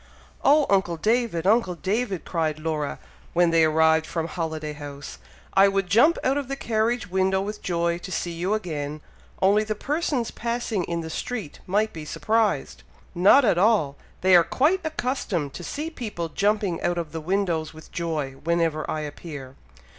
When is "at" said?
13.45-13.59